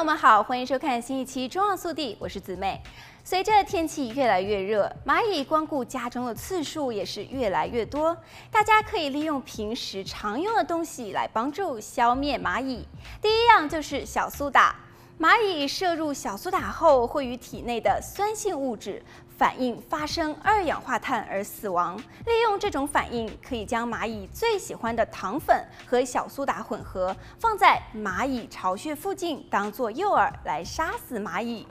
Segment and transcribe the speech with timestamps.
[0.00, 2.80] 友们好，欢迎收看新一期《中澳速递》，我是姊妹。
[3.22, 8.16] 随着天气越来越热，蚂蚁光顾家中的次数也是越来越多。
[8.50, 12.88] 大家可以利用平时常用的东西来帮助消灭蚂蚁。
[13.20, 14.74] 第一样就是小苏打。
[15.20, 19.02] 蚂蚁摄入小苏打后，会与体内的酸性物质
[19.36, 21.94] 反应，发生二氧化碳而死亡。
[22.24, 31.66] 利用这种反应，可以将蚂蚁最喜欢的糖粉和小苏打混合，放在蚂蚁巢穴附近，当做诱饵来杀死蚂蚁。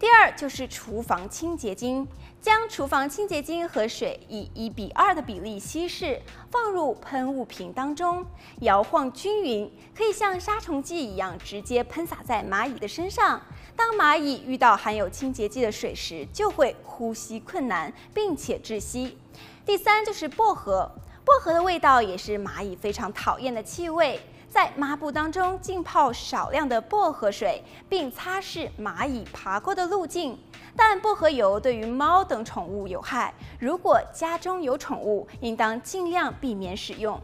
[0.00, 2.06] 第二就是厨房清洁巾，
[2.40, 8.24] 将厨房清洁巾和水以一比二的比例稀释，放入喷雾瓶当中，
[8.60, 13.42] 摇晃均匀，可以像杀虫剂一样直接喷洒在蚂蚁的身上。
[13.76, 19.18] 当蚂蚁遇到含有清洁剂的水时，就会呼吸困难，并且窒息。
[19.66, 20.90] 第三就是薄荷，
[21.26, 24.18] 薄荷的味道也是蚂蚁非常讨厌的气味。
[24.50, 30.36] 在抹布当中浸泡少量的薄荷水，并擦拭蚂蚁爬过的路径。
[30.76, 37.18] 但薄荷油对于猫等宠物有害，如果家中有宠物，应当尽量避免使用。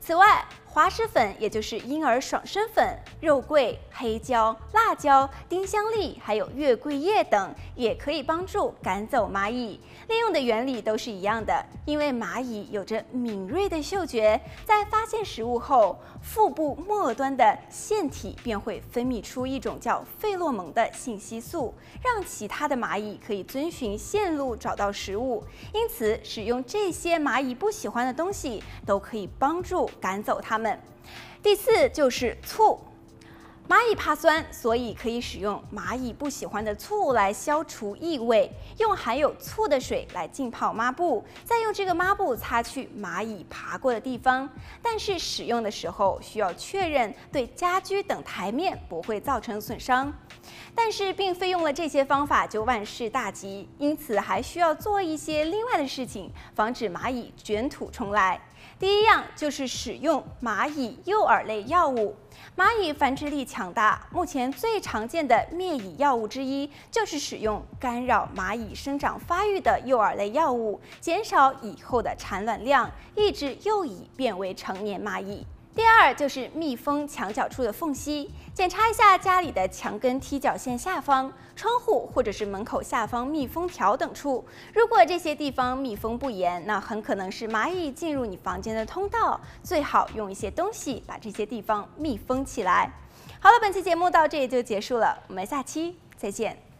[0.00, 9.78] 此外，滑石粉，也就是婴儿爽身粉、肉桂、黑椒、辣椒、丁香粒，还有月桂叶等，也可以帮助赶走蚂蚁。
[10.08, 25.44] 利用的原理都是一样的，因为蚂蚁有着敏锐的嗅觉，在发现食物后，腹部末端的腺体便会分泌出一种叫费洛蒙的信息素，让其他的蚂蚁可以遵循线路找到食物。
[25.74, 30.80] 因此，使用这些蚂蚁不喜欢的东西，都可以帮助赶走它们们。
[31.42, 32.80] 第四就是醋。
[33.68, 38.50] 蚂蚁怕酸，所以可以使用蚂蚁不喜欢的醋来消除异味。
[38.78, 44.46] 用含有醋的水来浸泡抹布，再用这个抹布擦去蚂蚁爬过的地方。
[44.82, 50.12] 但是使用的时候需要确认对家居等台面不会造成损伤。
[50.74, 58.38] 但是并非用了这些方法就万事大吉，因此还需要做一些另外的事情，防止蚂蚁卷土重来。
[58.78, 62.16] 第一样就是使用蚂蚁诱饵类药物。
[62.56, 75.46] 蚂蚁繁殖力强大，目前最常见的灭蚁药物之一就是使用干扰蚂蚁生长发育的诱饵类药物，减少蚁后的产卵量，抑制幼蚁变为成年蚂蚁。
[75.74, 84.44] 第二就是密封墙角处的缝隙，检查一下家里的墙根踢脚线下方、窗户或者是门口下方密封条等处。
[84.74, 89.40] 如果这些地方密封不严，那很可能是蚂蚁进入你房间的通道。
[89.62, 92.92] 最好用一些东西把这些地方密封起来。
[93.40, 96.71] 好了，本期节目到这里就结束了，我们下期再见。